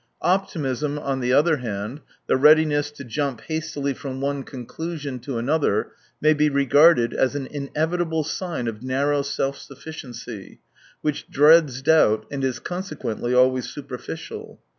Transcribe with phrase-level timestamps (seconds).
[0.23, 5.91] Optimism, on the other hand, the readiness to jump hastily from one conclusion to another,
[6.19, 10.59] may be regarded as an inevitable sign of narrow self sufficiency,
[11.03, 14.59] which dreads doubt and is consequently always superficial.